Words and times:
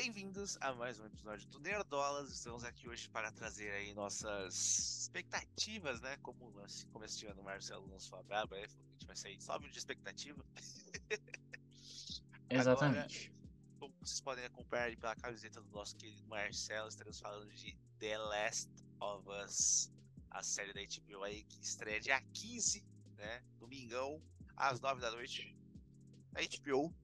bem-vindos 0.00 0.56
a 0.60 0.72
mais 0.72 1.00
um 1.00 1.06
episódio 1.06 1.44
do 1.48 1.58
Nerdolas. 1.58 2.30
Estamos 2.30 2.62
aqui 2.62 2.88
hoje 2.88 3.08
para 3.08 3.32
trazer 3.32 3.68
aí 3.72 3.92
nossas 3.92 5.00
expectativas, 5.00 6.00
né? 6.00 6.16
Como 6.18 6.44
o 6.44 6.50
lance, 6.50 6.86
como 6.86 7.04
este 7.04 7.26
ano 7.26 7.40
o 7.40 7.44
Marcelo 7.44 7.84
lançou 7.88 8.16
a 8.16 8.22
braba, 8.22 8.54
aí, 8.54 8.62
a 8.62 8.68
gente 8.68 9.06
vai 9.08 9.16
sair 9.16 9.42
só 9.42 9.58
de 9.58 9.76
expectativa. 9.76 10.40
Exatamente. 12.48 13.26
Agora, 13.26 13.80
como 13.80 13.94
vocês 14.00 14.20
podem 14.20 14.44
acompanhar 14.44 14.96
pela 14.96 15.16
camiseta 15.16 15.60
do 15.60 15.70
nosso 15.70 15.96
querido 15.96 16.24
Marcelo, 16.28 16.88
estaremos 16.88 17.18
falando 17.18 17.52
de 17.52 17.76
The 17.98 18.18
Last 18.18 18.70
of 19.00 19.28
Us, 19.28 19.90
a 20.30 20.44
série 20.44 20.72
da 20.72 20.80
HBO 20.80 21.24
aí 21.24 21.42
que 21.42 21.60
estreia 21.60 22.00
dia 22.00 22.22
15, 22.34 22.86
né? 23.16 23.42
Domingão, 23.58 24.22
às 24.56 24.78
9 24.78 25.00
da 25.00 25.10
noite. 25.10 25.56
A 26.36 26.40
HBO, 26.40 26.94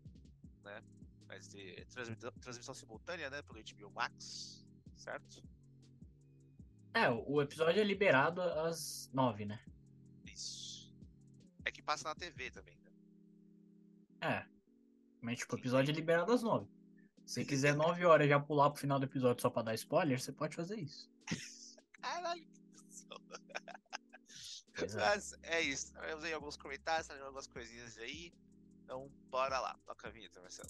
né? 0.63 0.81
Vai 1.27 1.41
ter 1.41 1.87
transmissão, 1.87 2.33
transmissão 2.41 2.75
simultânea, 2.75 3.31
né, 3.31 3.43
pelo 3.43 3.63
HBO 3.63 3.91
Max, 3.91 4.65
certo? 4.97 5.43
É, 6.95 7.11
o 7.11 7.43
episódio 7.43 7.81
é 7.81 7.85
liberado 7.85 8.41
às 8.41 9.11
nove, 9.13 9.45
né? 9.45 9.61
Isso. 10.25 10.95
É 11.65 11.73
que 11.73 11.83
passa 11.83 12.09
na 12.09 12.15
TV 12.15 12.51
também, 12.51 12.79
né? 12.79 12.91
É. 14.21 14.47
Mas, 15.21 15.39
tipo, 15.39 15.57
o 15.57 15.59
episódio 15.59 15.91
é 15.91 15.95
liberado 15.95 16.33
às 16.33 16.43
nove. 16.43 16.71
Se 17.27 17.35
você 17.35 17.45
quiser 17.45 17.75
nove 17.75 18.05
horas 18.05 18.29
já 18.29 18.39
pular 18.39 18.71
pro 18.71 18.81
final 18.81 18.99
do 18.99 19.07
episódio 19.07 19.43
só 19.43 19.51
pra 19.51 19.63
dar 19.63 19.75
spoiler, 19.75 20.21
você 20.21 20.31
pode 20.31 20.55
fazer 20.55 20.79
isso. 20.79 21.11
Caralho, 22.01 22.47
que 24.75 24.85
é. 24.85 24.95
Mas 24.97 25.35
é 25.43 25.61
isso. 25.61 25.97
Eu 25.99 26.19
usei 26.19 26.33
alguns 26.33 26.57
comentários, 26.57 27.09
algumas 27.11 27.47
coisinhas 27.47 27.97
aí. 27.99 28.33
Então, 28.85 29.11
bora 29.31 29.59
lá. 29.61 29.79
Toca 29.87 30.09
a 30.09 30.11
vinheta, 30.11 30.41
Marcelo. 30.41 30.69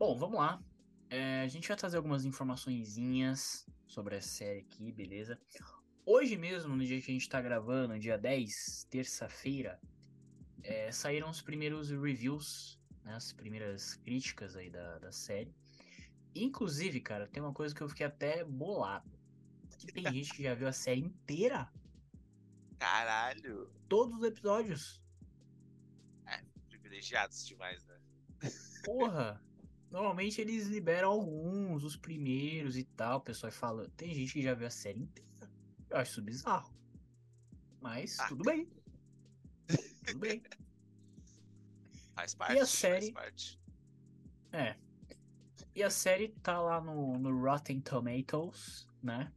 Bom, 0.00 0.16
vamos 0.16 0.38
lá. 0.38 0.58
É, 1.10 1.42
a 1.42 1.46
gente 1.48 1.68
vai 1.68 1.76
trazer 1.76 1.98
algumas 1.98 2.24
informaçõezinhas 2.24 3.66
sobre 3.86 4.16
a 4.16 4.22
série 4.22 4.60
aqui, 4.60 4.90
beleza? 4.90 5.38
Hoje 6.06 6.38
mesmo, 6.38 6.74
no 6.74 6.82
dia 6.82 7.02
que 7.02 7.10
a 7.10 7.12
gente 7.12 7.28
tá 7.28 7.38
gravando, 7.38 7.98
dia 7.98 8.16
10, 8.16 8.86
terça-feira, 8.88 9.78
é, 10.62 10.90
saíram 10.90 11.28
os 11.28 11.42
primeiros 11.42 11.90
reviews, 11.90 12.80
né, 13.04 13.14
as 13.14 13.34
primeiras 13.34 13.94
críticas 13.96 14.56
aí 14.56 14.70
da, 14.70 14.98
da 15.00 15.12
série. 15.12 15.54
Inclusive, 16.34 16.98
cara, 17.02 17.26
tem 17.26 17.42
uma 17.42 17.52
coisa 17.52 17.74
que 17.74 17.82
eu 17.82 17.88
fiquei 17.90 18.06
até 18.06 18.42
bolado. 18.42 19.12
Que 19.76 19.92
tem 19.92 20.04
gente 20.14 20.32
que 20.32 20.42
já 20.42 20.54
viu 20.54 20.68
a 20.68 20.72
série 20.72 21.02
inteira, 21.02 21.70
Caralho. 22.78 23.70
todos 23.86 24.16
os 24.16 24.24
episódios. 24.24 25.02
Privilegiados 26.70 27.46
demais, 27.46 27.84
né? 27.84 28.00
Porra! 28.82 29.49
Normalmente 29.90 30.40
eles 30.40 30.68
liberam 30.68 31.10
alguns, 31.10 31.82
os 31.82 31.96
primeiros 31.96 32.76
e 32.76 32.84
tal. 32.84 33.18
O 33.18 33.22
pessoal 33.22 33.50
fala. 33.52 33.88
Tem 33.96 34.14
gente 34.14 34.32
que 34.32 34.42
já 34.42 34.54
viu 34.54 34.66
a 34.66 34.70
série 34.70 35.00
inteira. 35.00 35.28
Eu 35.88 35.96
acho 35.96 36.12
isso 36.12 36.22
bizarro. 36.22 36.72
Mas 37.80 38.18
Ah, 38.20 38.28
tudo 38.28 38.44
bem. 38.44 38.68
Tudo 40.06 40.18
bem. 40.20 40.42
Faz 42.14 42.34
parte. 42.34 42.58
a 42.58 42.66
série? 42.66 43.14
É. 44.52 44.76
E 45.74 45.82
a 45.82 45.90
série 45.90 46.28
tá 46.42 46.60
lá 46.60 46.80
no, 46.80 47.18
no 47.18 47.40
Rotten 47.40 47.80
Tomatoes, 47.80 48.86
né? 49.02 49.32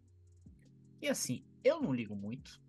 E 1.02 1.08
assim, 1.08 1.44
eu 1.64 1.82
não 1.82 1.94
ligo 1.94 2.16
muito. 2.16 2.62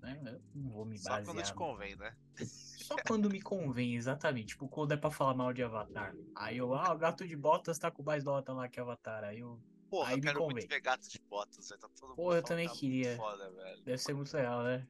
Né? 0.00 0.20
Eu 0.24 0.42
não 0.54 0.70
vou 0.70 0.84
me 0.84 0.98
Só 0.98 1.10
basear. 1.10 1.26
quando 1.26 1.44
te 1.44 1.54
convém, 1.54 1.96
né? 1.96 2.14
Só 2.38 2.96
quando 3.06 3.30
me 3.30 3.40
convém, 3.40 3.94
exatamente. 3.94 4.48
Tipo, 4.48 4.68
quando 4.68 4.92
é 4.92 4.96
pra 4.96 5.10
falar 5.10 5.34
mal 5.34 5.52
de 5.52 5.62
Avatar. 5.62 6.14
Aí 6.34 6.58
eu, 6.58 6.74
ah, 6.74 6.92
o 6.92 6.98
gato 6.98 7.26
de 7.26 7.36
botas 7.36 7.78
tá 7.78 7.90
com 7.90 8.02
mais 8.02 8.24
nota 8.24 8.52
lá 8.52 8.68
que 8.68 8.80
Avatar. 8.80 9.24
Aí 9.24 9.38
eu. 9.40 9.60
Porra, 9.88 10.08
Aí 10.08 10.14
eu 10.14 10.16
me 10.16 10.22
quero 10.22 10.38
convém. 10.38 10.54
muito 10.56 10.68
ver 10.68 10.80
gatos 10.80 11.08
de 11.08 11.18
botas, 11.20 11.68
velho. 11.68 11.80
Tá 11.80 11.88
todo 11.88 12.08
mundo 12.08 12.16
Porra, 12.16 12.36
eu 12.36 12.42
também 12.42 12.66
tá 12.66 12.74
queria. 12.74 13.16
Foda. 13.16 13.50
Deve 13.84 13.98
ser 13.98 14.14
muito 14.14 14.32
legal, 14.34 14.62
né? 14.64 14.88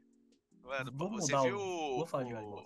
Mano, 0.63 0.93
Vou 0.95 1.11
você 1.11 1.33
mudar 1.33 1.41
o- 1.41 1.45
viu 1.45 1.59
vou 1.97 2.07
falar 2.07 2.25
de 2.25 2.35
o. 2.35 2.65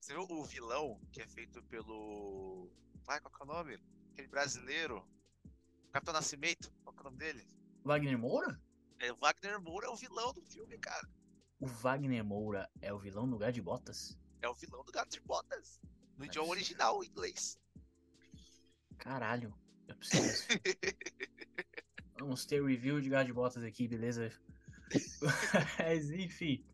Você 0.00 0.12
viu 0.12 0.22
o 0.28 0.44
vilão 0.44 1.00
que 1.12 1.20
é 1.22 1.26
feito 1.26 1.62
pelo. 1.64 2.70
Ai, 3.08 3.20
qual 3.20 3.32
que 3.32 3.42
é 3.42 3.44
o 3.44 3.48
nome? 3.48 3.78
Aquele 4.12 4.28
brasileiro. 4.28 5.02
Capitão 5.92 6.12
Nascimento, 6.14 6.70
qual 6.84 6.92
que 6.94 7.00
é 7.00 7.02
o 7.02 7.04
nome 7.04 7.16
dele? 7.16 7.46
Wagner 7.82 8.18
Moura? 8.18 8.60
É, 9.00 9.10
o 9.10 9.16
Wagner 9.16 9.60
Moura 9.60 9.86
é 9.86 9.90
o 9.90 9.96
vilão 9.96 10.32
do 10.34 10.42
filme, 10.42 10.76
cara. 10.78 11.08
O 11.58 11.66
Wagner 11.66 12.22
Moura 12.22 12.68
é 12.82 12.92
o 12.92 12.98
vilão 12.98 13.26
no 13.26 13.32
lugar 13.32 13.50
de 13.50 13.62
botas? 13.62 14.18
É 14.42 14.48
o 14.48 14.54
vilão 14.54 14.84
do 14.84 14.92
Gato 14.92 15.10
de 15.10 15.20
Botas. 15.20 15.80
No 16.16 16.24
é 16.24 16.26
idioma 16.26 16.50
original, 16.50 17.02
em 17.02 17.08
inglês. 17.08 17.58
Caralho, 18.98 19.54
eu 19.86 19.96
preciso. 19.96 20.46
Vamos 22.18 22.44
ter 22.44 22.62
review 22.64 23.00
de 23.00 23.08
gato 23.08 23.26
de 23.26 23.32
botas 23.32 23.62
aqui, 23.62 23.86
beleza? 23.86 24.32
Mas 25.78 26.10
enfim. 26.10 26.64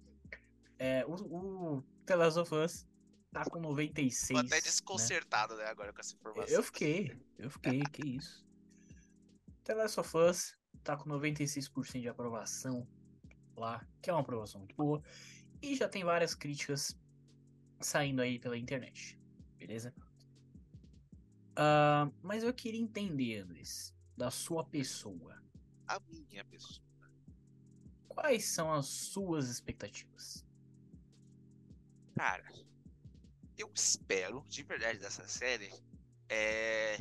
É, 0.78 1.04
o, 1.06 1.14
o 1.14 1.82
The 2.06 2.16
Last 2.16 2.38
of 2.38 2.54
Us 2.54 2.86
tá 3.30 3.44
com 3.44 3.60
96. 3.60 4.40
Tô 4.40 4.46
até 4.46 4.56
né? 4.56 4.60
desconcertado, 4.62 5.56
né, 5.56 5.66
agora 5.66 5.92
com 5.92 6.00
essa 6.00 6.14
informação. 6.14 6.54
Eu 6.54 6.62
fiquei, 6.62 7.20
eu 7.38 7.50
fiquei, 7.50 7.82
que 7.82 8.16
isso. 8.16 8.46
The 9.64 9.74
Last 9.74 10.00
of 10.00 10.16
Us 10.16 10.56
tá 10.82 10.96
com 10.96 11.08
96% 11.10 12.00
de 12.00 12.08
aprovação 12.08 12.86
lá, 13.56 13.86
que 14.00 14.08
é 14.08 14.12
uma 14.12 14.20
aprovação 14.20 14.60
muito 14.60 14.74
boa. 14.74 15.02
E 15.60 15.74
já 15.74 15.88
tem 15.88 16.04
várias 16.04 16.34
críticas 16.34 16.98
saindo 17.86 18.22
aí 18.22 18.38
pela 18.38 18.56
internet, 18.56 19.18
beleza? 19.56 19.94
Ah, 21.56 22.10
mas 22.22 22.42
eu 22.42 22.52
queria 22.52 22.80
entender, 22.80 23.38
Andres, 23.38 23.94
da 24.16 24.30
sua 24.30 24.64
pessoa. 24.64 25.42
A 25.86 26.00
minha 26.00 26.44
pessoa. 26.44 26.84
Quais 28.08 28.46
são 28.46 28.72
as 28.72 28.86
suas 28.86 29.48
expectativas? 29.48 30.44
Cara, 32.14 32.44
eu 33.58 33.70
espero, 33.74 34.44
de 34.48 34.62
verdade, 34.62 34.98
dessa 34.98 35.26
série, 35.26 35.70
é... 36.28 36.96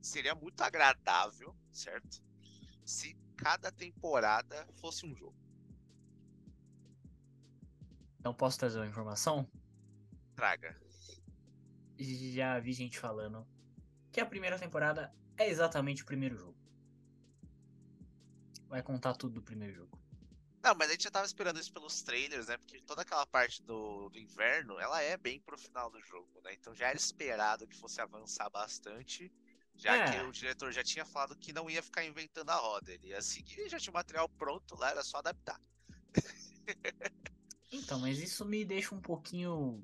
seria 0.00 0.34
muito 0.34 0.62
agradável, 0.62 1.56
certo? 1.72 2.22
Se 2.84 3.16
cada 3.36 3.72
temporada 3.72 4.68
fosse 4.76 5.06
um 5.06 5.14
jogo. 5.14 5.36
Então 8.18 8.34
posso 8.34 8.58
trazer 8.58 8.78
uma 8.78 8.86
informação? 8.86 9.48
Traga. 10.40 10.74
Já 11.98 12.58
vi 12.58 12.72
gente 12.72 12.98
falando 12.98 13.46
que 14.10 14.18
a 14.18 14.24
primeira 14.24 14.58
temporada 14.58 15.14
é 15.36 15.50
exatamente 15.50 16.02
o 16.02 16.06
primeiro 16.06 16.34
jogo. 16.34 16.56
Vai 18.66 18.82
contar 18.82 19.12
tudo 19.16 19.34
do 19.34 19.42
primeiro 19.42 19.74
jogo. 19.74 20.00
Não, 20.62 20.74
mas 20.74 20.88
a 20.88 20.92
gente 20.92 21.04
já 21.04 21.10
tava 21.10 21.26
esperando 21.26 21.60
isso 21.60 21.70
pelos 21.70 22.00
trailers, 22.00 22.46
né? 22.46 22.56
Porque 22.56 22.80
toda 22.80 23.02
aquela 23.02 23.26
parte 23.26 23.62
do, 23.62 24.08
do 24.08 24.18
inverno, 24.18 24.80
ela 24.80 25.02
é 25.02 25.14
bem 25.18 25.38
pro 25.40 25.58
final 25.58 25.90
do 25.90 26.00
jogo, 26.00 26.40
né? 26.42 26.54
Então 26.54 26.74
já 26.74 26.88
era 26.88 26.96
esperado 26.96 27.66
que 27.66 27.76
fosse 27.76 28.00
avançar 28.00 28.48
bastante, 28.48 29.30
já 29.76 29.94
É. 29.94 30.10
que 30.10 30.26
o 30.26 30.32
diretor 30.32 30.72
já 30.72 30.82
tinha 30.82 31.04
falado 31.04 31.36
que 31.36 31.52
não 31.52 31.68
ia 31.68 31.82
ficar 31.82 32.02
inventando 32.02 32.48
a 32.48 32.56
roda. 32.56 32.90
Ele 32.92 33.08
ia 33.08 33.20
seguir, 33.20 33.68
já 33.68 33.78
tinha 33.78 33.90
o 33.90 33.94
material 33.94 34.26
pronto 34.26 34.74
lá, 34.74 34.90
era 34.90 35.04
só 35.04 35.18
adaptar. 35.18 35.60
Então, 37.72 38.00
mas 38.00 38.18
isso 38.18 38.44
me 38.44 38.64
deixa 38.64 38.92
um 38.92 39.00
pouquinho 39.00 39.80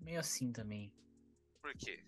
meio 0.00 0.20
assim 0.20 0.52
também. 0.52 0.92
Por 1.60 1.74
quê? 1.74 2.04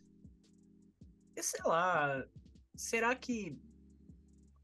E 1.36 1.42
sei 1.42 1.60
lá, 1.64 2.26
será 2.75 3.14
que. 3.14 3.58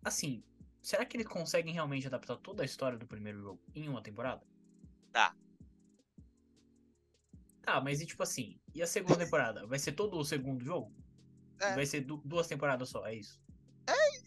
Assim, 0.05 0.43
será 0.83 1.05
que 1.05 1.17
eles 1.17 1.27
conseguem 1.27 1.73
realmente 1.75 2.07
adaptar 2.07 2.37
toda 2.37 2.63
a 2.63 2.67
história 2.67 2.99
do 2.99 3.07
primeiro 3.07 3.41
jogo 3.41 3.63
em 3.75 3.89
uma 3.89 4.03
temporada? 4.03 4.47
Tá. 5.13 5.37
Tá, 7.63 7.81
mas 7.81 8.01
e 8.01 8.07
tipo 8.07 8.23
assim, 8.23 8.59
e 8.75 8.83
a 8.83 8.87
segunda 8.87 9.19
temporada? 9.19 9.67
Vai 9.67 9.79
ser 9.79 9.93
todo 9.93 10.17
o 10.17 10.25
segundo 10.25 10.65
jogo? 10.65 10.95
É. 11.61 11.75
Vai 11.75 11.85
ser 11.85 12.01
du- 12.01 12.23
duas 12.25 12.47
temporadas 12.47 12.89
só, 12.89 13.07
é 13.07 13.15
isso? 13.15 13.41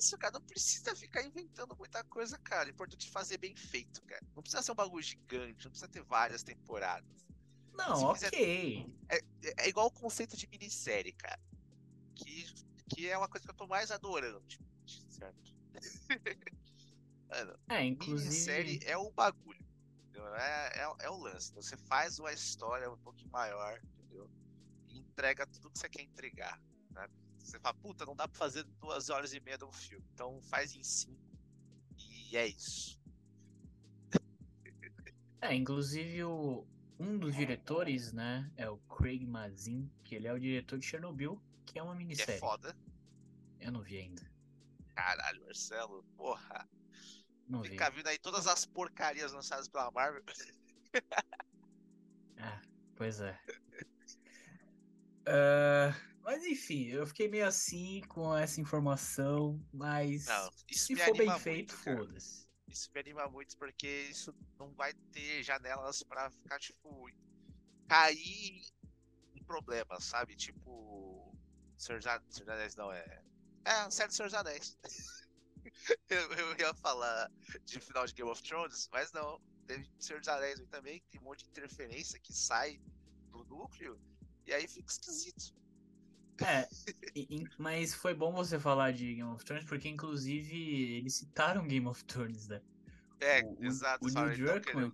Isso, 0.02 0.18
cara, 0.18 0.34
não 0.34 0.42
precisa 0.42 0.96
ficar 0.96 1.24
inventando 1.24 1.76
muita 1.78 2.04
coisa, 2.04 2.36
cara. 2.40 2.68
É 2.70 2.72
importante 2.72 3.08
fazer 3.12 3.38
bem 3.38 3.56
feito, 3.56 4.02
cara. 4.02 4.26
Não 4.36 4.42
precisa 4.42 4.64
ser 4.64 4.72
um 4.72 4.76
bagulho 4.76 5.04
gigante, 5.04 5.64
não 5.64 5.70
precisa 5.70 5.88
ter 5.88 6.02
várias 6.02 6.42
temporadas. 6.42 7.24
Não, 7.74 8.16
Se 8.16 8.26
quiser- 8.26 8.28
ok. 8.28 8.96
É, 9.10 9.20
é 9.66 9.70
igual 9.70 9.88
o 9.88 9.92
conceito 9.92 10.36
de 10.38 10.48
minissérie, 10.48 11.12
cara. 11.14 11.40
Que, 12.16 12.46
que 12.90 13.08
é 13.10 13.18
uma 13.18 13.28
coisa 13.28 13.46
que 13.46 13.52
eu 13.52 13.56
tô 13.58 13.68
mais 13.68 13.90
adorando, 13.92 14.42
tipo, 14.48 14.64
certo? 15.10 15.56
Mano, 17.30 17.58
É, 17.70 17.84
inclusive. 17.86 18.30
minissérie 18.30 18.80
é 18.86 18.98
o 18.98 19.10
bagulho. 19.12 19.60
É, 20.38 20.82
é, 20.84 20.96
é 21.00 21.10
o 21.10 21.18
lance. 21.18 21.54
Você 21.54 21.76
faz 21.78 22.20
uma 22.20 22.32
história 22.32 22.90
um 22.92 22.98
pouquinho 22.98 23.32
maior, 23.32 23.82
entendeu? 23.84 24.30
E 24.90 25.00
entrega 25.00 25.48
tudo 25.48 25.72
que 25.72 25.80
você 25.80 25.90
quer 25.90 26.04
entregar. 26.04 26.62
Né? 26.92 27.08
Você 27.40 27.60
fala, 27.60 27.74
puta, 27.76 28.06
não 28.06 28.16
dá 28.16 28.28
pra 28.28 28.38
fazer 28.38 28.64
duas 28.80 29.10
horas 29.10 29.34
e 29.34 29.40
meia 29.40 29.58
de 29.58 29.66
um 29.66 29.72
filme. 29.72 30.06
Então 30.14 30.40
faz 30.44 30.76
em 30.76 30.84
cinco. 30.84 31.20
E 31.98 32.38
é 32.38 32.48
isso. 32.48 33.00
É, 35.42 35.56
inclusive 35.56 36.24
o, 36.24 36.68
um 37.02 37.18
dos 37.18 37.36
diretores, 37.36 38.14
né, 38.14 38.50
é 38.56 38.70
o 38.70 38.78
Craig 38.78 39.26
Mazin, 39.26 39.92
que 40.04 40.14
ele 40.14 40.28
é 40.28 40.34
o 40.34 40.40
diretor 40.40 40.78
de 40.78 40.86
Chernobyl, 40.86 41.42
que 41.66 41.80
é 41.80 41.84
uma 41.84 41.96
é 41.96 41.98
minissérie. 41.98 42.40
foda. 42.40 42.78
Eu 43.60 43.72
não 43.72 43.82
vi 43.82 43.98
ainda. 43.98 44.22
Caralho, 44.96 45.44
Marcelo. 45.46 46.04
Porra. 46.16 46.70
Não 47.48 47.64
vi. 47.64 47.70
Fica 47.70 47.90
vindo 47.90 48.08
aí 48.08 48.20
todas 48.20 48.46
as 48.46 48.66
porcarias 48.66 49.32
lançadas 49.32 49.68
pela 49.68 49.92
Marvel. 49.92 50.24
Ah, 52.44 52.60
pois 52.96 53.20
é. 53.22 53.40
Ah, 55.28 55.96
mas 56.24 56.44
enfim, 56.44 56.88
eu 56.88 57.06
fiquei 57.06 57.28
meio 57.28 57.46
assim 57.46 58.02
com 58.08 58.36
essa 58.36 58.60
informação, 58.60 59.64
mas 59.72 60.26
Não, 60.26 60.52
se 60.72 60.96
for 60.96 61.16
bem 61.16 61.40
feito, 61.40 61.76
foda-se. 61.78 62.48
Isso 62.72 62.90
me 62.94 63.02
anima 63.02 63.28
muito 63.28 63.58
porque 63.58 64.08
isso 64.10 64.34
não 64.58 64.74
vai 64.74 64.94
ter 65.12 65.44
janelas 65.44 66.02
pra 66.04 66.32
ficar, 66.32 66.58
tipo, 66.58 67.10
cair 67.88 68.66
em 69.36 69.44
problemas, 69.44 70.06
sabe? 70.06 70.36
Tipo. 70.36 71.36
Senhor 71.78 72.00
dos 72.00 72.48
Anéis 72.48 72.76
não 72.76 72.92
é. 72.92 73.24
É, 73.66 73.86
do 73.88 73.94
Senhor 73.94 74.28
dos 74.28 74.34
Anéis. 74.34 74.78
eu, 76.10 76.34
eu 76.34 76.58
ia 76.58 76.74
falar 76.76 77.30
de 77.66 77.80
final 77.80 78.06
de 78.06 78.14
Game 78.14 78.30
of 78.30 78.42
Thrones, 78.42 78.88
mas 78.92 79.12
não. 79.12 79.42
Teve 79.68 79.90
Senhor 80.00 80.20
dos 80.20 80.30
Anéis 80.30 80.60
também, 80.70 81.00
que 81.02 81.10
tem 81.10 81.22
um 81.22 81.26
monte 81.26 81.44
de 81.44 81.50
interferência 81.50 82.20
que 82.20 82.34
sai 82.34 82.80
do 83.32 83.44
núcleo, 83.46 84.00
e 84.46 84.54
aí 84.54 84.68
fica 84.68 84.92
esquisito. 84.92 85.54
É, 86.46 86.68
mas 87.58 87.94
foi 87.94 88.14
bom 88.14 88.32
você 88.34 88.60
falar 88.60 88.92
de 88.94 89.16
Game 89.16 89.30
of 89.30 89.44
Thrones, 89.46 89.66
porque 89.66 89.88
inclusive 89.90 90.56
eles 90.98 91.16
citaram 91.16 91.68
Game 91.68 91.88
of 91.88 92.04
Thrones, 92.06 92.48
né? 92.48 92.62
É, 93.20 93.44
o, 93.44 93.60
o- 93.60 93.66
exato. 93.66 94.06
o 94.06 94.10
fala, 94.12 94.30
Neil 94.30 94.46
Druckmann, 94.46 94.92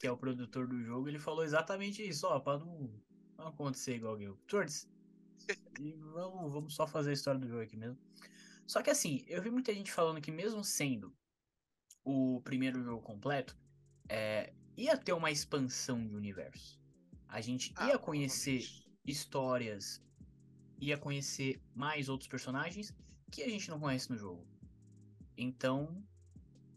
que 0.00 0.06
é 0.06 0.10
o 0.10 0.16
produtor 0.16 0.66
do 0.66 0.80
jogo, 0.82 1.08
ele 1.08 1.18
falou 1.18 1.44
exatamente 1.44 2.06
isso, 2.06 2.26
ó, 2.26 2.40
pra 2.40 2.58
não, 2.58 2.90
não 3.36 3.48
acontecer 3.48 3.96
igual 3.96 4.16
Game 4.16 4.32
of 4.32 4.42
Thrones. 4.46 4.88
E 5.80 5.92
vamos, 5.92 6.52
vamos 6.52 6.74
só 6.74 6.86
fazer 6.86 7.10
a 7.10 7.14
história 7.14 7.40
do 7.40 7.48
jogo 7.48 7.62
aqui 7.62 7.76
mesmo. 7.76 7.98
Só 8.66 8.82
que 8.82 8.90
assim, 8.90 9.24
eu 9.26 9.42
vi 9.42 9.50
muita 9.50 9.72
gente 9.72 9.90
falando 9.92 10.20
que 10.20 10.30
mesmo 10.30 10.62
sendo 10.64 11.14
o 12.04 12.40
primeiro 12.42 12.82
jogo 12.82 13.02
completo, 13.02 13.56
é, 14.08 14.52
ia 14.76 14.96
ter 14.96 15.12
uma 15.12 15.30
expansão 15.30 16.06
de 16.06 16.14
universo. 16.14 16.78
A 17.28 17.40
gente 17.40 17.72
Ah, 17.76 17.88
ia 17.88 17.98
conhecer 17.98 18.58
provavelmente. 18.60 18.98
histórias, 19.06 20.02
ia 20.80 20.96
conhecer 20.96 21.60
mais 21.74 22.08
outros 22.08 22.28
personagens 22.28 22.94
que 23.30 23.42
a 23.42 23.48
gente 23.48 23.68
não 23.70 23.78
conhece 23.80 24.10
no 24.10 24.16
jogo. 24.16 24.46
Então, 25.36 26.02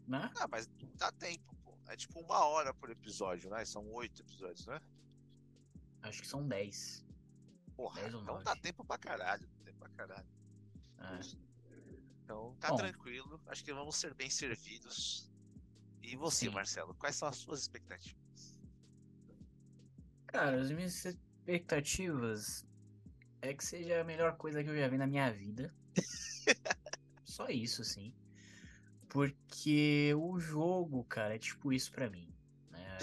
né? 0.06 0.30
Ah, 0.36 0.46
mas 0.48 0.68
dá 0.96 1.10
tempo, 1.12 1.54
pô. 1.64 1.76
É 1.88 1.96
tipo 1.96 2.20
uma 2.20 2.44
hora 2.44 2.72
por 2.74 2.90
episódio, 2.90 3.50
né? 3.50 3.64
São 3.64 3.88
oito 3.92 4.22
episódios, 4.22 4.66
né? 4.66 4.80
Acho 6.02 6.20
que 6.20 6.28
são 6.28 6.46
10. 6.46 7.04
Porra, 7.76 8.00
Dez 8.00 8.14
ou 8.14 8.22
então 8.22 8.34
nove. 8.34 8.44
dá 8.44 8.56
tempo 8.56 8.84
pra 8.84 8.98
caralho. 8.98 9.46
dá 9.46 9.64
Tempo 9.64 9.78
pra 9.78 9.88
caralho. 9.90 10.28
É. 10.98 11.20
Então 12.24 12.56
tá 12.60 12.68
Bom. 12.68 12.76
tranquilo. 12.76 13.40
Acho 13.46 13.64
que 13.64 13.72
vamos 13.72 13.96
ser 13.96 14.14
bem 14.14 14.28
servidos. 14.30 15.30
E 16.02 16.16
você, 16.16 16.46
Sim. 16.46 16.52
Marcelo, 16.52 16.94
quais 16.94 17.16
são 17.16 17.28
as 17.28 17.36
suas 17.36 17.60
expectativas? 17.60 18.60
Cara, 20.26 20.60
as 20.60 20.70
minhas 20.70 21.04
expectativas 21.04 22.66
é 23.42 23.52
que 23.52 23.64
seja 23.64 24.00
a 24.00 24.04
melhor 24.04 24.36
coisa 24.36 24.62
que 24.62 24.70
eu 24.70 24.76
já 24.76 24.88
vi 24.88 24.96
na 24.96 25.06
minha 25.06 25.30
vida. 25.30 25.74
Só 27.24 27.48
isso, 27.48 27.82
assim. 27.82 28.14
Porque 29.08 30.14
o 30.16 30.38
jogo, 30.38 31.04
cara, 31.04 31.34
é 31.34 31.38
tipo 31.38 31.72
isso 31.72 31.90
pra 31.92 32.08
mim. 32.08 32.32
né? 32.70 32.98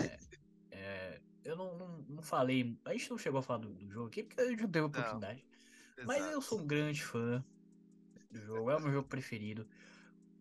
É, 0.72 1.22
eu 1.44 1.56
não, 1.56 1.78
não, 1.78 1.98
não 2.10 2.24
falei. 2.24 2.78
A 2.86 2.94
gente 2.94 3.10
não 3.12 3.18
chegou 3.18 3.40
a 3.40 3.44
falar 3.44 3.60
do, 3.60 3.74
do 3.74 3.92
jogo 3.92 4.08
aqui 4.08 4.24
porque 4.24 4.42
a 4.42 4.50
gente 4.50 4.64
não 4.64 4.72
teve 4.72 4.86
oportunidade. 4.86 5.46
Mas 6.06 6.24
eu 6.32 6.42
sou 6.42 6.62
um 6.62 6.66
grande 6.66 7.04
fã 7.04 7.44
do 8.32 8.40
jogo, 8.40 8.72
é 8.72 8.78
o 8.78 8.82
meu 8.82 8.92
jogo 8.92 9.08
preferido. 9.08 9.68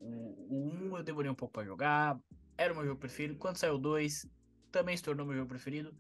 O, 0.01 0.09
o 0.49 0.69
1 0.93 0.97
eu 0.97 1.03
demorei 1.03 1.31
um 1.31 1.35
pouco 1.35 1.53
pra 1.53 1.65
jogar, 1.65 2.19
era 2.57 2.73
o 2.73 2.77
meu 2.77 2.87
jogo 2.87 3.01
preferido. 3.01 3.39
Quando 3.39 3.57
saiu 3.57 3.75
o 3.75 3.79
2, 3.79 4.27
também 4.71 4.97
se 4.97 5.03
tornou 5.03 5.27
meu 5.27 5.37
jogo 5.37 5.49
preferido. 5.49 5.93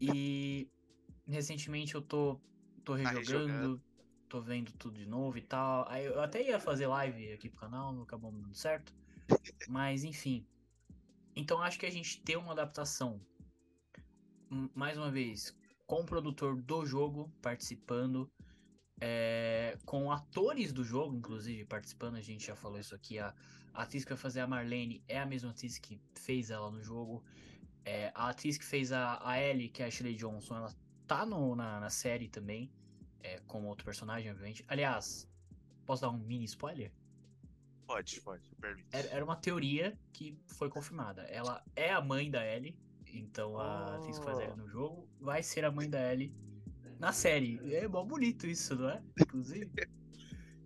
E 0.00 0.70
recentemente 1.26 1.94
eu 1.94 2.00
tô, 2.00 2.40
tô 2.88 2.96
Tá 3.02 3.10
rejogando, 3.10 3.46
rejogando. 3.46 3.82
tô 4.30 4.40
vendo 4.40 4.72
tudo 4.72 4.98
de 4.98 5.06
novo 5.06 5.36
e 5.36 5.42
tal. 5.42 5.86
Aí 5.88 6.06
eu 6.06 6.20
até 6.22 6.42
ia 6.42 6.58
fazer 6.58 6.86
live 6.86 7.32
aqui 7.32 7.50
pro 7.50 7.60
canal, 7.60 7.92
não 7.92 8.02
acabou 8.02 8.32
dando 8.32 8.54
certo. 8.54 8.94
Mas 9.68 10.04
enfim. 10.04 10.46
Então 11.36 11.60
acho 11.62 11.78
que 11.78 11.84
a 11.86 11.90
gente 11.90 12.20
tem 12.22 12.36
uma 12.36 12.52
adaptação, 12.52 13.20
mais 14.74 14.96
uma 14.96 15.10
vez, 15.10 15.54
com 15.86 16.00
o 16.00 16.06
produtor 16.06 16.60
do 16.60 16.84
jogo 16.86 17.30
participando, 17.42 18.30
é, 19.00 19.78
com 19.84 20.10
atores 20.10 20.72
do 20.72 20.82
jogo, 20.82 21.14
inclusive, 21.14 21.64
participando, 21.66 22.16
a 22.16 22.20
gente 22.22 22.46
já 22.46 22.56
falou 22.56 22.78
isso 22.80 22.94
aqui. 22.94 23.18
A, 23.18 23.34
a 23.74 23.82
atriz 23.82 24.02
que 24.02 24.10
vai 24.10 24.18
fazer 24.18 24.40
a 24.40 24.46
Marlene 24.46 25.04
é 25.06 25.18
a 25.20 25.26
mesma 25.26 25.50
atriz 25.50 25.78
que 25.78 26.00
fez 26.16 26.50
ela 26.50 26.70
no 26.70 26.82
jogo. 26.82 27.22
É, 27.84 28.10
a 28.14 28.30
atriz 28.30 28.58
que 28.58 28.64
fez 28.64 28.90
a, 28.92 29.20
a 29.22 29.40
Ellie, 29.40 29.68
que 29.68 29.82
é 29.82 29.84
a 29.84 29.88
Ashley 29.88 30.16
Johnson, 30.16 30.56
ela 30.56 30.74
tá 31.06 31.24
no, 31.24 31.54
na, 31.54 31.78
na 31.78 31.90
série 31.90 32.28
também, 32.28 32.70
é, 33.22 33.40
como 33.46 33.68
outro 33.68 33.84
personagem, 33.84 34.30
obviamente. 34.30 34.64
Aliás, 34.68 35.28
posso 35.84 36.02
dar 36.02 36.10
um 36.10 36.18
mini 36.18 36.44
spoiler? 36.44 36.92
Pode, 37.86 38.20
pode, 38.20 38.54
permite. 38.60 38.88
Era, 38.92 39.08
era 39.08 39.24
uma 39.24 39.36
teoria 39.36 39.98
que 40.12 40.38
foi 40.46 40.68
confirmada. 40.68 41.22
Ela 41.22 41.64
é 41.74 41.90
a 41.90 42.00
mãe 42.00 42.30
da 42.30 42.46
Ellie, 42.46 42.78
então 43.06 43.58
a 43.58 43.96
atriz 43.96 44.18
que 44.18 44.24
faz 44.24 44.38
Ellie 44.38 44.56
no 44.56 44.68
jogo 44.68 45.08
vai 45.18 45.42
ser 45.42 45.64
a 45.64 45.70
mãe 45.70 45.88
da 45.88 46.12
Ellie 46.12 46.34
na 46.98 47.12
série. 47.12 47.58
É 47.74 47.88
mó 47.88 48.04
bonito 48.04 48.46
isso, 48.46 48.76
não 48.76 48.90
é? 48.90 49.02
Inclusive. 49.18 49.70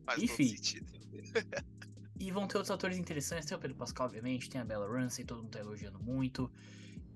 Faz 0.04 0.20
enfim. 0.20 0.56
E 2.18 2.30
vão 2.32 2.48
ter 2.48 2.56
outros 2.56 2.72
atores 2.72 2.98
interessantes. 2.98 3.46
Tem 3.46 3.56
o 3.56 3.60
Pedro 3.60 3.76
Pascal, 3.76 4.06
obviamente. 4.06 4.50
Tem 4.50 4.60
a 4.60 4.64
Bella 4.64 4.88
Ramsey, 4.88 5.24
todo 5.24 5.42
mundo 5.42 5.52
tá 5.52 5.60
elogiando 5.60 6.02
muito. 6.02 6.50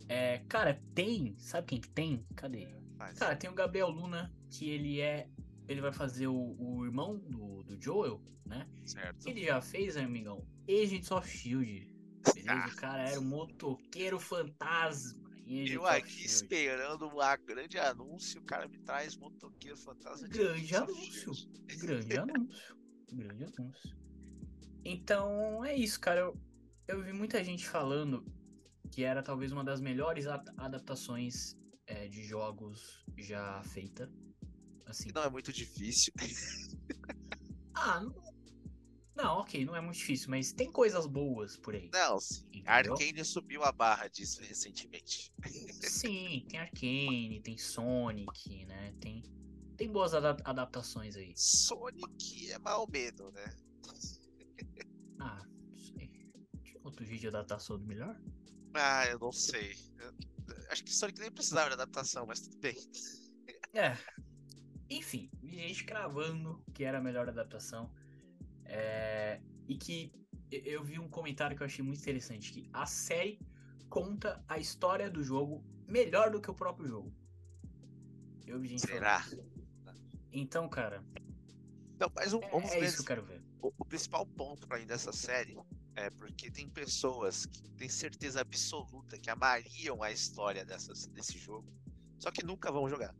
É, 0.08 0.38
cara, 0.48 0.80
tem. 0.94 1.34
Sabe 1.38 1.66
quem 1.66 1.80
que 1.80 1.88
tem? 1.88 2.24
Cadê? 2.36 2.68
Cara, 3.16 3.34
tem 3.34 3.50
o 3.50 3.54
Gabriel 3.54 3.88
Luna, 3.88 4.32
que 4.50 4.70
ele 4.70 5.00
é. 5.00 5.28
Ele 5.68 5.80
vai 5.80 5.92
fazer 5.92 6.28
o, 6.28 6.56
o 6.58 6.84
irmão 6.84 7.18
do, 7.18 7.62
do 7.64 7.82
Joel, 7.82 8.22
né? 8.44 8.68
certo. 8.84 9.28
Ele 9.28 9.44
já 9.44 9.60
fez, 9.60 9.96
amigão, 9.96 10.46
Agents 10.68 11.10
of 11.10 11.28
Shield. 11.28 11.92
Beleza? 12.34 12.68
O 12.68 12.76
cara 12.76 13.08
era 13.08 13.20
um 13.20 13.24
motoqueiro 13.24 14.18
fantasma. 14.18 15.26
Agents 15.46 15.70
Eu 15.70 15.86
aqui 15.86 16.24
S.H.I.E.L.D.. 16.24 16.24
esperando 16.24 17.06
um 17.06 17.46
grande 17.46 17.78
anúncio, 17.78 18.40
o 18.40 18.44
cara 18.44 18.68
me 18.68 18.78
traz 18.78 19.16
motoqueiro 19.16 19.76
fantasma. 19.76 20.28
de 20.28 20.38
Grande 20.38 20.74
anúncio. 20.74 21.32
Grande 21.78 22.16
anúncio. 22.18 22.76
Grande 23.12 23.44
anúncio. 23.44 23.96
Então 24.84 25.64
é 25.64 25.74
isso, 25.74 26.00
cara. 26.00 26.20
Eu, 26.20 26.40
eu 26.88 27.02
vi 27.02 27.12
muita 27.12 27.42
gente 27.42 27.68
falando 27.68 28.24
que 28.90 29.04
era 29.04 29.22
talvez 29.22 29.52
uma 29.52 29.64
das 29.64 29.80
melhores 29.80 30.26
adaptações 30.26 31.56
é, 31.86 32.08
de 32.08 32.22
jogos 32.22 33.04
já 33.16 33.62
feita. 33.64 34.10
Assim. 34.86 35.10
Não 35.14 35.22
é 35.22 35.30
muito 35.30 35.52
difícil. 35.52 36.12
Ah, 37.78 38.00
não, 38.00 38.14
não, 39.14 39.38
ok, 39.40 39.64
não 39.64 39.76
é 39.76 39.80
muito 39.82 39.98
difícil, 39.98 40.30
mas 40.30 40.50
tem 40.50 40.72
coisas 40.72 41.06
boas 41.06 41.56
por 41.58 41.74
aí. 41.74 41.90
Não, 41.92 42.18
sim. 42.18 42.62
Arkane 42.64 43.22
subiu 43.24 43.62
a 43.62 43.70
barra 43.70 44.08
disso 44.08 44.40
recentemente. 44.42 45.30
Sim, 45.82 46.46
tem 46.48 46.58
Arcane, 46.58 47.40
tem 47.42 47.58
Sonic, 47.58 48.64
né? 48.64 48.92
Tem, 49.00 49.22
tem 49.76 49.92
boas 49.92 50.14
ada- 50.14 50.36
adaptações 50.44 51.16
aí. 51.16 51.34
Sonic 51.36 52.50
é 52.50 52.58
mal 52.58 52.88
menos, 52.90 53.32
né? 53.32 53.44
Ah, 55.20 55.42
não 55.46 55.78
sei. 55.78 56.10
Outro 56.82 57.04
vídeo 57.04 57.20
de 57.20 57.28
adaptação 57.28 57.78
do 57.78 57.86
melhor? 57.86 58.18
Ah, 58.74 59.06
eu 59.06 59.18
não 59.18 59.32
sei. 59.32 59.72
Eu- 59.98 60.14
acho 60.70 60.82
que 60.84 60.94
Sonic 60.94 61.20
nem 61.20 61.30
precisava 61.30 61.68
de 61.68 61.74
adaptação, 61.74 62.26
mas 62.26 62.40
tudo 62.40 62.58
bem. 62.58 62.76
É. 63.74 63.92
Enfim, 64.88 65.30
vi 65.42 65.56
gente 65.56 65.84
cravando 65.84 66.62
que 66.72 66.84
era 66.84 66.98
a 66.98 67.00
melhor 67.00 67.28
adaptação. 67.28 67.92
É, 68.64 69.40
e 69.68 69.76
que 69.76 70.12
eu- 70.50 70.84
vi 70.84 70.98
um 70.98 71.08
comentário 71.08 71.56
que 71.56 71.62
eu 71.62 71.66
achei 71.66 71.84
muito 71.84 72.00
interessante, 72.00 72.52
que 72.52 72.68
a 72.72 72.86
série 72.86 73.40
conta 73.88 74.44
a 74.48 74.58
história 74.58 75.10
do 75.10 75.22
jogo 75.22 75.64
melhor 75.88 76.30
do 76.30 76.40
que 76.40 76.50
o 76.50 76.54
próprio 76.54 76.88
jogo. 76.88 77.14
Eu 78.46 78.60
vi 78.60 78.68
gente 78.68 78.86
Será? 78.86 79.24
Então, 80.32 80.68
cara, 80.68 81.04
Não, 81.98 82.10
mas 82.14 82.32
um, 82.32 82.40
é, 82.42 82.50
vamos 82.50 82.70
é 82.70 82.80
ver. 82.80 82.86
isso 82.86 82.96
que 82.96 83.02
eu 83.02 83.06
quero 83.06 83.24
ver. 83.24 83.42
O, 83.60 83.72
o 83.78 83.84
principal 83.84 84.26
ponto 84.26 84.66
pra 84.68 84.78
mim 84.78 84.86
dessa 84.86 85.12
série 85.12 85.56
é 85.94 86.10
porque 86.10 86.50
tem 86.50 86.68
pessoas 86.68 87.46
que 87.46 87.68
têm 87.70 87.88
certeza 87.88 88.40
absoluta 88.40 89.18
que 89.18 89.30
amariam 89.30 90.02
a 90.02 90.12
história 90.12 90.64
dessas, 90.64 91.06
desse 91.06 91.38
jogo, 91.38 91.72
só 92.18 92.30
que 92.30 92.44
nunca 92.44 92.70
vão 92.70 92.88
jogar. 92.88 93.14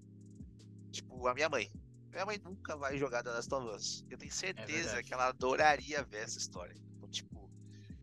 Tipo, 0.97 1.27
a 1.27 1.35
minha 1.35 1.49
mãe. 1.49 1.71
Minha 2.11 2.25
mãe 2.27 2.39
nunca 2.39 2.77
vai 2.77 2.97
jogar 2.97 3.23
The 3.23 3.31
Last 3.31 3.55
of 3.55 3.77
Us. 3.77 4.05
Eu 4.09 4.17
tenho 4.19 4.33
certeza 4.33 4.85
verdade. 4.85 5.07
que 5.07 5.15
ela 5.15 5.27
adoraria 5.29 6.03
ver 6.05 6.25
essa 6.25 6.39
história. 6.39 6.75
Então, 6.97 7.09
tipo, 7.11 7.51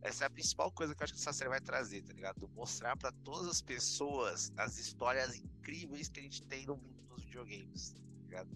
Essa 0.01 0.25
é 0.25 0.27
a 0.27 0.29
principal 0.29 0.71
coisa 0.71 0.93
que 0.93 1.01
eu 1.01 1.05
acho 1.05 1.13
que 1.13 1.19
essa 1.19 1.31
série 1.31 1.49
vai 1.49 1.61
trazer, 1.61 2.03
tá 2.03 2.13
ligado? 2.13 2.47
Mostrar 2.49 2.95
para 2.97 3.11
todas 3.23 3.47
as 3.47 3.61
pessoas 3.61 4.51
as 4.57 4.77
histórias 4.77 5.35
incríveis 5.35 6.09
que 6.09 6.19
a 6.19 6.23
gente 6.23 6.43
tem 6.43 6.65
no 6.65 6.75
mundo 6.75 7.03
dos 7.07 7.23
videogames, 7.23 7.93
tá 7.93 7.99
ligado? 8.25 8.49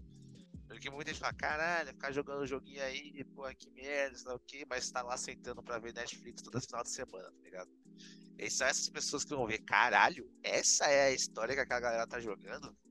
Porque 0.68 0.90
muita 0.90 1.12
gente 1.12 1.22
fala, 1.22 1.34
caralho, 1.34 1.88
ficar 1.94 2.12
jogando 2.12 2.46
joguinho 2.46 2.84
aí, 2.84 3.24
pô, 3.34 3.44
que 3.56 3.70
merda, 3.72 4.18
sei 4.18 4.28
lá 4.28 4.36
o 4.36 4.40
que, 4.40 4.66
mas 4.66 4.92
tá 4.92 5.02
lá 5.02 5.16
sentando 5.18 5.64
pra 5.64 5.80
ver 5.80 5.94
Netflix 5.94 6.42
todo 6.42 6.60
final 6.60 6.84
de 6.84 6.90
semana, 6.92 7.32
tá 7.32 7.44
ligado? 7.44 7.72
E 8.38 8.52
são 8.52 8.68
essas 8.68 8.90
pessoas 8.90 9.24
que 9.24 9.34
vão 9.34 9.48
ver, 9.48 9.60
caralho, 9.60 10.30
essa 10.44 10.86
é 10.86 11.06
a 11.08 11.12
história 11.12 11.56
que 11.56 11.62
aquela 11.62 11.80
galera 11.80 12.06
tá 12.06 12.20
jogando? 12.20 12.68
É. 12.68 12.87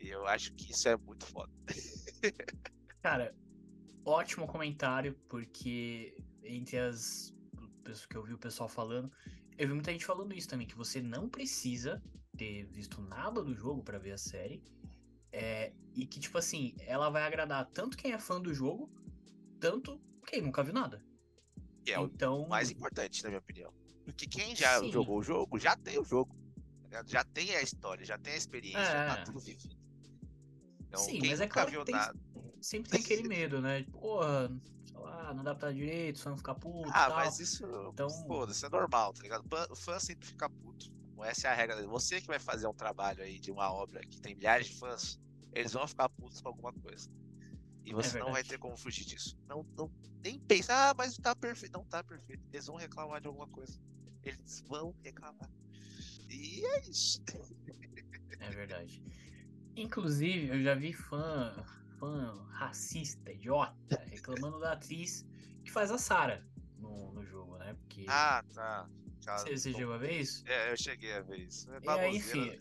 E 0.00 0.08
eu 0.08 0.26
acho 0.26 0.52
que 0.54 0.72
isso 0.72 0.88
é 0.88 0.96
muito 0.96 1.26
foda. 1.26 1.52
Cara, 3.02 3.34
ótimo 4.04 4.46
comentário, 4.46 5.14
porque 5.28 6.16
entre 6.42 6.78
as 6.78 7.34
que 8.08 8.16
eu 8.16 8.22
vi 8.22 8.32
o 8.32 8.38
pessoal 8.38 8.68
falando, 8.68 9.10
eu 9.58 9.66
vi 9.66 9.74
muita 9.74 9.90
gente 9.90 10.04
falando 10.04 10.32
isso 10.32 10.48
também, 10.48 10.66
que 10.66 10.76
você 10.76 11.02
não 11.02 11.28
precisa 11.28 12.00
ter 12.36 12.64
visto 12.66 13.02
nada 13.02 13.42
do 13.42 13.54
jogo 13.54 13.82
para 13.82 13.98
ver 13.98 14.12
a 14.12 14.18
série. 14.18 14.62
É, 15.32 15.72
e 15.94 16.06
que, 16.06 16.18
tipo 16.18 16.38
assim, 16.38 16.74
ela 16.80 17.10
vai 17.10 17.22
agradar 17.22 17.66
tanto 17.66 17.96
quem 17.96 18.12
é 18.12 18.18
fã 18.18 18.40
do 18.40 18.54
jogo, 18.54 18.90
tanto 19.58 20.00
quem 20.26 20.40
nunca 20.40 20.62
viu 20.62 20.72
nada. 20.72 21.04
Que 21.84 21.92
é 21.92 22.00
então... 22.00 22.42
o 22.42 22.48
mais 22.48 22.70
importante, 22.70 23.22
na 23.22 23.30
minha 23.30 23.40
opinião. 23.40 23.72
Porque 24.04 24.26
quem 24.26 24.54
já 24.56 24.80
Sim. 24.80 24.90
jogou 24.90 25.18
o 25.18 25.22
jogo, 25.22 25.58
já 25.58 25.76
tem 25.76 25.98
o 25.98 26.04
jogo. 26.04 26.36
Tá 26.90 27.04
já 27.06 27.22
tem 27.22 27.54
a 27.54 27.62
história, 27.62 28.04
já 28.04 28.18
tem 28.18 28.32
a 28.32 28.36
experiência, 28.36 28.80
é. 28.80 29.08
já 29.08 29.16
tá 29.16 29.22
tudo 29.22 29.38
vivido. 29.38 29.76
Então, 30.90 31.04
Sim, 31.04 31.20
mas 31.24 31.40
é 31.40 31.46
claro 31.46 31.70
que 31.70 31.84
tem, 31.84 31.94
nada... 31.94 32.18
sempre 32.60 32.90
tem 32.90 33.00
aquele 33.00 33.22
medo, 33.28 33.62
né? 33.62 33.84
Porra, 33.92 34.50
sei 34.84 34.98
lá, 34.98 35.32
não 35.32 35.44
dá 35.44 35.54
pra 35.54 35.70
direito, 35.70 36.18
só 36.18 36.30
não 36.30 36.36
ficar 36.36 36.56
puto. 36.56 36.90
Ah, 36.90 37.06
tal. 37.06 37.16
mas 37.16 37.38
isso. 37.38 37.64
Então... 37.92 38.10
Foda-se, 38.26 38.66
é 38.66 38.68
normal, 38.68 39.12
tá 39.12 39.22
ligado? 39.22 39.46
O 39.70 39.76
fã 39.76 40.00
sempre 40.00 40.26
fica 40.26 40.50
puto. 40.50 40.92
Essa 41.22 41.48
é 41.48 41.50
a 41.52 41.54
regra 41.54 41.76
dele. 41.76 41.86
Você 41.86 42.20
que 42.20 42.26
vai 42.26 42.40
fazer 42.40 42.66
um 42.66 42.74
trabalho 42.74 43.22
aí 43.22 43.38
de 43.38 43.52
uma 43.52 43.70
obra 43.70 44.00
que 44.00 44.20
tem 44.20 44.34
milhares 44.34 44.66
de 44.66 44.74
fãs, 44.74 45.20
eles 45.52 45.72
vão 45.72 45.86
ficar 45.86 46.08
putos 46.08 46.40
com 46.40 46.48
alguma 46.48 46.72
coisa. 46.72 47.08
E 47.84 47.92
você 47.92 48.18
é 48.18 48.20
não 48.20 48.32
vai 48.32 48.42
ter 48.42 48.58
como 48.58 48.76
fugir 48.76 49.04
disso. 49.04 49.38
Não, 49.46 49.64
não, 49.76 49.90
nem 50.24 50.40
pensa, 50.40 50.72
ah, 50.74 50.94
mas 50.96 51.16
tá 51.18 51.36
perfeito. 51.36 51.72
Não 51.72 51.84
tá 51.84 52.02
perfeito. 52.02 52.42
Eles 52.52 52.66
vão 52.66 52.76
reclamar 52.76 53.20
de 53.20 53.28
alguma 53.28 53.46
coisa. 53.46 53.80
Eles 54.24 54.60
vão 54.66 54.94
reclamar. 55.04 55.50
E 56.28 56.64
é 56.64 56.80
isso. 56.88 57.22
É 58.38 58.50
verdade. 58.50 59.02
Inclusive, 59.80 60.48
eu 60.48 60.62
já 60.62 60.74
vi 60.74 60.92
fã, 60.92 61.54
fã 61.98 62.46
racista, 62.50 63.32
idiota, 63.32 64.04
reclamando 64.06 64.60
da 64.60 64.72
atriz 64.72 65.26
que 65.64 65.70
faz 65.70 65.90
a 65.90 65.96
Sarah 65.96 66.44
no, 66.78 67.12
no 67.12 67.24
jogo, 67.24 67.56
né? 67.56 67.74
Porque... 67.80 68.04
Ah, 68.08 68.44
tá. 68.54 68.88
Você, 69.38 69.56
você 69.56 69.72
chegou 69.72 69.94
a 69.94 69.98
ver 69.98 70.20
isso? 70.20 70.44
É, 70.46 70.72
eu 70.72 70.76
cheguei 70.76 71.12
a 71.14 71.20
ver 71.20 71.38
isso. 71.38 71.70
É 71.72 71.80
e 71.82 71.88
aí, 71.88 72.16
enfim, 72.16 72.58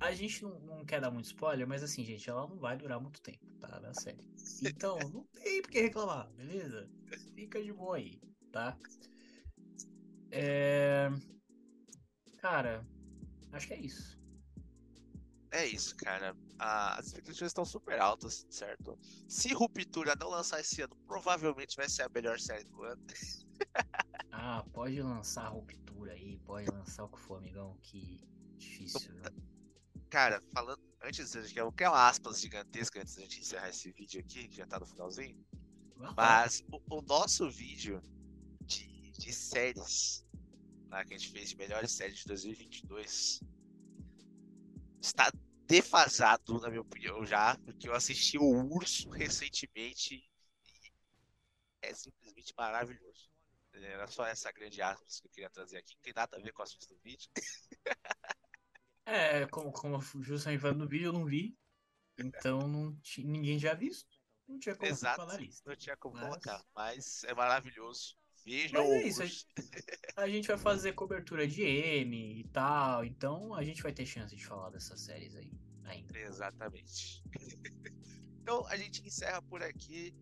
a 0.00 0.12
gente 0.12 0.42
não, 0.42 0.58
não, 0.60 0.84
quer 0.84 1.00
dar 1.00 1.10
muito 1.10 1.26
spoiler, 1.26 1.66
mas 1.66 1.82
assim, 1.82 2.04
gente, 2.04 2.28
ela 2.28 2.46
não 2.46 2.58
vai 2.58 2.76
durar 2.76 3.00
muito 3.00 3.20
tempo, 3.20 3.46
tá? 3.60 3.80
Na 3.80 3.94
série. 3.94 4.24
Então, 4.62 4.98
não 5.12 5.24
tem 5.34 5.62
por 5.62 5.70
que 5.70 5.80
reclamar, 5.80 6.28
beleza? 6.32 6.88
Fica 7.34 7.62
de 7.62 7.72
boa 7.72 7.96
aí, 7.96 8.20
tá? 8.50 8.76
É... 10.30 11.08
Cara, 12.38 12.86
acho 13.52 13.66
que 13.68 13.74
é 13.74 13.80
isso. 13.80 14.20
É 15.56 15.64
isso, 15.64 15.96
cara. 15.96 16.36
As 16.58 17.06
expectativas 17.06 17.48
estão 17.48 17.64
super 17.64 17.98
altas, 17.98 18.46
certo? 18.50 18.98
Se 19.26 19.54
Ruptura 19.54 20.14
não 20.14 20.28
lançar 20.28 20.60
esse 20.60 20.82
ano, 20.82 20.94
provavelmente 21.06 21.76
vai 21.76 21.88
ser 21.88 22.02
a 22.02 22.10
melhor 22.10 22.38
série 22.38 22.64
do 22.64 22.82
ano. 22.82 23.02
ah, 24.32 24.62
pode 24.74 25.00
lançar 25.00 25.48
Ruptura 25.48 26.12
aí, 26.12 26.38
pode 26.44 26.70
lançar 26.70 27.04
o 27.04 27.08
que 27.08 27.18
for, 27.18 27.38
amigão, 27.38 27.74
que 27.82 28.20
difícil, 28.58 29.14
né? 29.14 29.30
Cara, 30.10 30.42
falando. 30.52 30.82
Antes, 31.02 31.34
eu 31.34 31.72
quero 31.72 31.90
uma 31.90 32.06
aspas 32.06 32.38
gigantesca 32.38 33.00
antes 33.00 33.14
da 33.14 33.22
gente 33.22 33.40
encerrar 33.40 33.70
esse 33.70 33.90
vídeo 33.92 34.20
aqui, 34.20 34.48
que 34.48 34.56
já 34.56 34.66
tá 34.66 34.78
no 34.78 34.84
finalzinho. 34.84 35.42
Mas 36.14 36.62
o, 36.70 36.98
o 36.98 37.00
nosso 37.00 37.50
vídeo 37.50 38.02
de, 38.60 39.10
de 39.12 39.32
séries 39.32 40.22
lá, 40.90 41.02
que 41.02 41.14
a 41.14 41.16
gente 41.16 41.32
fez 41.32 41.48
de 41.48 41.56
melhores 41.56 41.92
séries 41.92 42.18
de 42.18 42.26
2022 42.26 43.40
está 45.00 45.30
defasado, 45.66 46.60
na 46.60 46.68
minha 46.68 46.80
opinião, 46.80 47.24
já, 47.24 47.56
porque 47.58 47.88
eu 47.88 47.94
assisti 47.94 48.38
o 48.38 48.74
Urso 48.74 49.10
recentemente 49.10 50.14
e 50.14 50.30
é 51.82 51.94
simplesmente 51.94 52.54
maravilhoso. 52.56 53.30
Era 53.72 54.06
só 54.06 54.24
essa 54.26 54.50
grande 54.50 54.80
aspas 54.80 55.20
que 55.20 55.26
eu 55.26 55.30
queria 55.30 55.50
trazer 55.50 55.78
aqui, 55.78 55.94
não 55.94 56.02
tem 56.02 56.12
nada 56.14 56.36
a 56.36 56.40
ver 56.40 56.52
com 56.52 56.62
o 56.62 56.64
assunto 56.64 56.86
do 56.88 56.98
vídeo. 57.00 57.28
É, 59.08 59.46
como, 59.46 59.70
como 59.70 60.00
justamente 60.20 60.60
falando 60.60 60.80
no 60.80 60.88
vídeo, 60.88 61.06
eu 61.06 61.12
não 61.12 61.24
vi. 61.24 61.56
Então 62.18 62.66
não 62.66 62.98
ninguém 63.18 63.56
já 63.56 63.72
visto. 63.72 64.18
Não 64.48 64.58
tinha 64.58 64.74
como 64.74 64.90
Exato, 64.90 65.16
falar 65.16 65.40
isso. 65.40 65.62
Não 65.64 65.76
tinha 65.76 65.96
como 65.96 66.16
mas... 66.16 66.24
colocar, 66.24 66.64
mas 66.74 67.22
é 67.22 67.32
maravilhoso. 67.32 68.16
Vejam. 68.46 68.80
Mas 68.80 68.90
é 68.92 69.02
isso, 69.08 69.22
a 70.16 70.28
gente, 70.28 70.46
vai 70.46 70.56
fazer 70.56 70.92
cobertura 70.92 71.48
de 71.48 71.62
M 71.62 72.38
e 72.38 72.44
tal, 72.44 73.04
então 73.04 73.52
a 73.52 73.64
gente 73.64 73.82
vai 73.82 73.92
ter 73.92 74.06
chance 74.06 74.36
de 74.36 74.46
falar 74.46 74.70
dessas 74.70 75.00
séries 75.00 75.34
aí 75.34 75.50
ainda. 75.84 76.16
Exatamente. 76.16 77.24
então 78.40 78.64
a 78.68 78.76
gente 78.76 79.04
encerra 79.04 79.42
por 79.42 79.60
aqui 79.64 80.14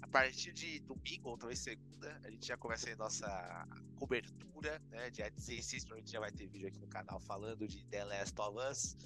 a 0.00 0.06
partir 0.06 0.52
de 0.52 0.78
domingo 0.80 1.30
ou 1.30 1.36
talvez 1.36 1.58
segunda, 1.58 2.20
a 2.22 2.30
gente 2.30 2.46
já 2.46 2.56
começa 2.56 2.90
a 2.90 2.96
nossa 2.96 3.68
cobertura, 3.96 4.80
né? 4.90 5.10
Dia 5.10 5.28
16, 5.30 5.90
a 5.90 5.96
gente 5.96 6.12
já 6.12 6.20
vai 6.20 6.30
ter 6.30 6.46
vídeo 6.46 6.68
aqui 6.68 6.78
no 6.78 6.86
canal 6.86 7.18
falando 7.18 7.66
de 7.66 7.84
The 7.86 8.04
Last 8.04 8.40
of 8.40 8.56
Us. 8.70 8.96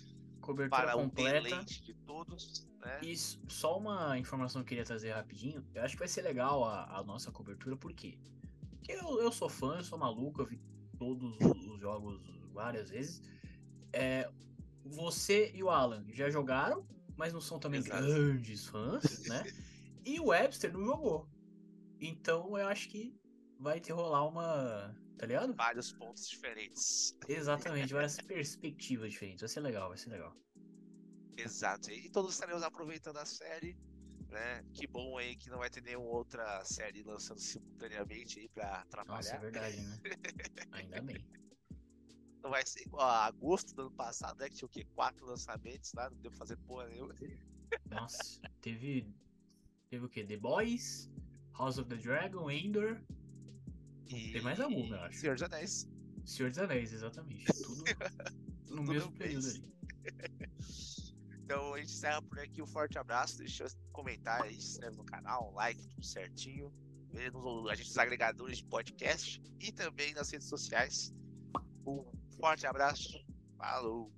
Cobertura 0.42 0.82
para 0.82 0.92
completa. 0.92 1.64
de 1.64 1.94
todos, 2.06 2.68
né? 2.80 3.00
E 3.02 3.16
só 3.16 3.78
uma 3.78 4.16
informação 4.18 4.60
que 4.60 4.66
eu 4.66 4.68
queria 4.68 4.84
trazer 4.84 5.10
rapidinho. 5.12 5.66
Eu 5.74 5.82
acho 5.82 5.94
que 5.94 5.98
vai 5.98 6.08
ser 6.08 6.22
legal 6.22 6.62
a, 6.64 6.98
a 6.98 7.02
nossa 7.02 7.32
cobertura, 7.32 7.76
por 7.76 7.92
quê? 7.92 8.16
Porque 8.20 8.38
eu, 8.86 9.20
eu 9.20 9.32
sou 9.32 9.48
fã, 9.48 9.76
eu 9.76 9.84
sou 9.84 9.98
maluco, 9.98 10.42
eu 10.42 10.46
vi 10.46 10.60
todos 10.98 11.36
os 11.40 11.80
jogos 11.80 12.20
várias 12.52 12.90
vezes. 12.90 13.22
É, 13.92 14.30
você 14.84 15.50
e 15.54 15.62
o 15.62 15.70
Alan 15.70 16.04
já 16.08 16.28
jogaram, 16.28 16.86
mas 17.16 17.32
não 17.32 17.40
são 17.40 17.58
também 17.58 17.80
Exato. 17.80 18.02
grandes 18.02 18.66
fãs, 18.66 19.02
né? 19.28 19.44
E 20.04 20.20
o 20.20 20.26
Webster 20.26 20.72
não 20.72 20.84
jogou. 20.84 21.28
Então 22.00 22.56
eu 22.56 22.66
acho 22.66 22.88
que 22.88 23.14
vai 23.58 23.80
ter 23.80 23.92
rolar 23.92 24.26
uma. 24.26 24.94
Tá 25.18 25.26
ligado? 25.26 25.52
Vários 25.54 25.92
pontos 25.92 26.28
diferentes. 26.28 27.16
Exatamente, 27.28 27.92
várias 27.92 28.16
perspectivas 28.22 29.10
diferentes. 29.10 29.40
Vai 29.40 29.48
ser 29.48 29.60
legal, 29.60 29.88
vai 29.88 29.98
ser 29.98 30.10
legal. 30.10 30.34
Exato. 31.36 31.90
E 31.90 32.08
todos 32.10 32.32
estaremos 32.34 32.62
aproveitando 32.62 33.16
a 33.18 33.26
série. 33.26 33.76
Né? 34.28 34.62
Que 34.74 34.86
bom 34.86 35.16
aí 35.16 35.36
que 35.36 35.48
não 35.48 35.58
vai 35.58 35.70
ter 35.70 35.82
nenhuma 35.82 36.08
outra 36.08 36.62
série 36.64 37.02
lançando 37.02 37.38
simultaneamente 37.38 38.40
aí 38.40 38.48
pra 38.48 38.80
atrapalhar. 38.80 39.16
Nossa, 39.16 39.34
é 39.34 39.38
verdade, 39.38 39.80
né? 39.80 39.98
Ainda 40.72 41.00
bem. 41.02 41.24
Não 42.42 42.50
vai 42.50 42.64
ser 42.66 42.82
igual 42.82 43.08
a 43.08 43.26
agosto 43.26 43.74
do 43.74 43.82
ano 43.82 43.90
passado, 43.92 44.38
né? 44.38 44.48
Que 44.48 44.56
tinha 44.56 44.66
o 44.66 44.70
quê? 44.70 44.84
Quatro 44.94 45.26
lançamentos 45.26 45.92
lá, 45.94 46.10
não 46.10 46.18
deu 46.18 46.30
pra 46.30 46.38
fazer 46.38 46.56
porra 46.58 46.88
nenhuma. 46.88 47.14
Nossa, 47.90 48.40
teve 48.60 49.12
Teve 49.90 50.04
o 50.04 50.08
quê? 50.08 50.22
The 50.22 50.36
Boys, 50.36 51.10
House 51.58 51.78
of 51.78 51.88
the 51.88 51.96
Dragon, 51.96 52.50
Endor. 52.50 53.00
E... 54.06 54.32
Tem 54.32 54.42
mais 54.42 54.60
algum, 54.60 54.86
eu 54.86 55.00
acho. 55.00 55.18
Senhor 55.18 55.34
dos 55.34 55.42
Anéis. 55.42 55.88
Senhor 56.26 56.50
dos 56.50 56.58
Anéis, 56.58 56.92
exatamente. 56.92 57.46
Tudo 57.46 57.84
no 58.68 58.82
mesmo 58.82 59.10
período 59.12 59.48
ali. 59.48 59.64
Então 61.48 61.72
a 61.72 61.78
gente 61.78 61.94
encerra 61.94 62.20
por 62.20 62.38
aqui. 62.38 62.60
Um 62.60 62.66
forte 62.66 62.98
abraço. 62.98 63.38
Deixa 63.38 63.64
eu 63.64 63.70
comentar 63.90 64.42
aí, 64.42 64.60
se 64.60 64.72
inscreve 64.72 64.98
no 64.98 65.04
canal, 65.04 65.50
um 65.50 65.54
like, 65.54 65.80
tudo 65.88 66.04
certinho. 66.04 66.70
A 67.70 67.74
gente 67.74 67.88
nos 67.88 67.96
agregadores 67.96 68.58
de 68.58 68.66
podcast 68.66 69.42
e 69.58 69.72
também 69.72 70.12
nas 70.12 70.30
redes 70.30 70.46
sociais. 70.46 71.10
Um 71.86 72.04
forte 72.38 72.66
abraço. 72.66 73.18
Falou! 73.56 74.17